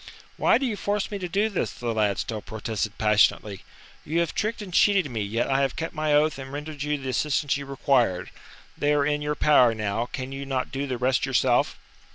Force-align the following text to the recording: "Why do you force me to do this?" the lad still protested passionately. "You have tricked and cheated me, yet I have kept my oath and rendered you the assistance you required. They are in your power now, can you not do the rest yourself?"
"Why 0.35 0.57
do 0.57 0.65
you 0.65 0.75
force 0.77 1.11
me 1.11 1.19
to 1.19 1.29
do 1.29 1.47
this?" 1.47 1.69
the 1.71 1.93
lad 1.93 2.17
still 2.17 2.41
protested 2.41 2.97
passionately. 2.97 3.61
"You 4.03 4.19
have 4.21 4.33
tricked 4.33 4.59
and 4.59 4.73
cheated 4.73 5.11
me, 5.11 5.21
yet 5.21 5.47
I 5.47 5.61
have 5.61 5.75
kept 5.75 5.93
my 5.93 6.11
oath 6.11 6.39
and 6.39 6.51
rendered 6.51 6.81
you 6.81 6.97
the 6.97 7.09
assistance 7.09 7.55
you 7.55 7.67
required. 7.67 8.31
They 8.75 8.93
are 8.95 9.05
in 9.05 9.21
your 9.21 9.35
power 9.35 9.75
now, 9.75 10.07
can 10.07 10.31
you 10.31 10.43
not 10.43 10.71
do 10.71 10.87
the 10.87 10.97
rest 10.97 11.27
yourself?" 11.27 11.77